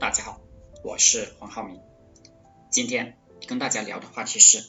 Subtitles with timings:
[0.00, 0.40] 大家好，
[0.84, 1.80] 我是黄浩明。
[2.70, 4.64] 今天跟大家聊的话题是：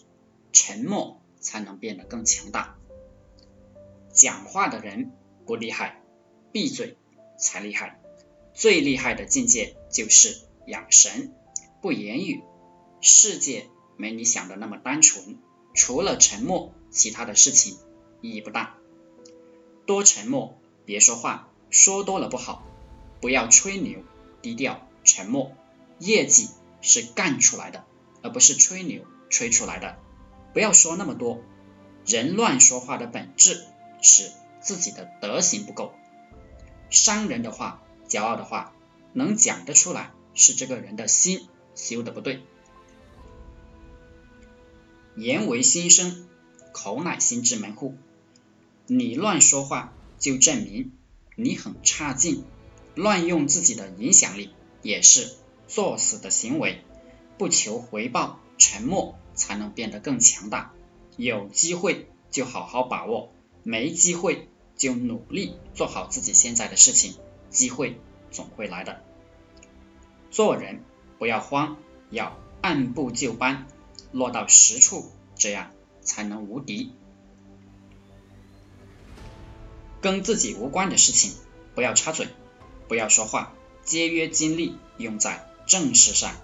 [0.51, 2.79] 沉默才能变得更强大。
[4.11, 5.11] 讲话的人
[5.45, 6.01] 不厉害，
[6.51, 6.97] 闭嘴
[7.37, 8.01] 才厉害。
[8.55, 10.35] 最厉害的境界就是
[10.65, 11.31] 养神，
[11.79, 12.41] 不言语。
[12.99, 15.37] 世界没你想的那么单纯，
[15.75, 17.77] 除了沉默，其他的事情
[18.21, 18.77] 意义不大。
[19.85, 22.65] 多沉默，别说话，说多了不好。
[23.21, 23.99] 不要吹牛，
[24.41, 24.88] 低调。
[25.09, 25.51] 沉默，
[25.97, 26.49] 业绩
[26.81, 27.83] 是干出来的，
[28.21, 29.97] 而不是吹牛吹出来的。
[30.53, 31.41] 不要说那么多，
[32.05, 33.65] 人乱说话的本质
[34.03, 35.93] 是自己的德行不够。
[36.91, 38.73] 伤人的话，骄傲的话，
[39.13, 42.43] 能讲得出来，是这个人的心修的不对。
[45.15, 46.27] 言为心声，
[46.71, 47.97] 口乃心之门户。
[48.87, 50.91] 你乱说话，就证明
[51.35, 52.43] 你很差劲，
[52.95, 54.51] 乱用自己的影响力。
[54.81, 55.35] 也是
[55.67, 56.83] 作死的行为，
[57.37, 60.73] 不求回报，沉默才能变得更强大。
[61.17, 63.31] 有机会就好好把握，
[63.63, 67.15] 没机会就努力做好自己现在的事情，
[67.49, 67.99] 机会
[68.31, 69.03] 总会来的。
[70.31, 70.83] 做人
[71.17, 71.77] 不要慌，
[72.09, 73.67] 要按部就班，
[74.11, 75.71] 落到实处，这样
[76.01, 76.93] 才能无敌。
[80.01, 81.33] 跟自己无关的事情
[81.75, 82.27] 不要插嘴，
[82.87, 83.53] 不要说话。
[83.89, 86.35] 节约精力用在正事上，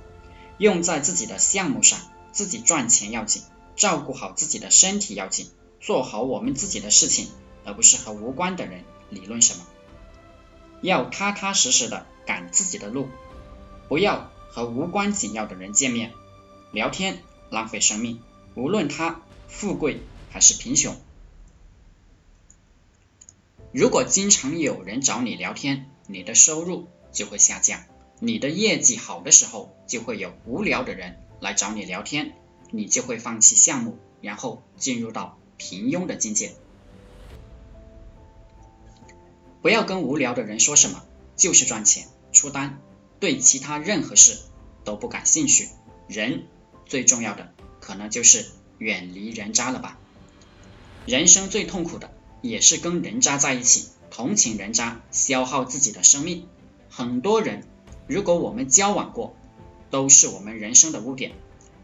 [0.57, 1.99] 用在自己的项目上，
[2.31, 3.43] 自己赚钱要紧，
[3.75, 7.27] 照顾好自己的身体要紧，做好我们自己的事情，
[7.63, 9.67] 而不是和无关的人理论什么。
[10.81, 13.09] 要踏踏实实的赶自己的路，
[13.89, 16.13] 不要和无关紧要的人见面
[16.71, 17.21] 聊天，
[17.51, 18.19] 浪费生命。
[18.55, 20.95] 无论他富贵还是贫穷，
[23.71, 26.87] 如果经常有人找你聊天，你的收入。
[27.15, 27.81] 就会下降。
[28.19, 32.35] 你的业绩好的时候，就会有无聊的人来找你聊天，
[32.69, 36.53] 你就会放弃项目，然后进入到平庸的境界。
[39.61, 41.03] 不要跟无聊的人说什么，
[41.35, 42.79] 就是赚钱出单，
[43.19, 44.37] 对其他任何事
[44.83, 45.69] 都不感兴趣。
[46.07, 46.45] 人
[46.85, 47.51] 最重要的，
[47.81, 48.45] 可能就是
[48.77, 49.97] 远离人渣了吧。
[51.07, 56.47] 人生最痛苦的，也是跟人渣在一起，同情人渣，消耗自己的生命。
[56.97, 57.61] 很多人，
[58.07, 59.35] 如果我们交往过，
[59.89, 61.33] 都是我们人生的污点。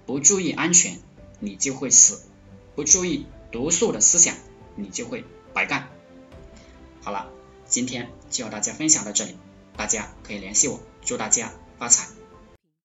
[0.06, 1.00] 不注意安全，
[1.42, 2.22] 你就会死；
[2.78, 4.38] 不注意毒素的思想，
[4.78, 5.90] 你就会白干。
[7.02, 7.28] 好了，
[7.66, 9.36] 今天就和大家分享到这里，
[9.76, 12.21] 大家可以联系我，祝大家发财。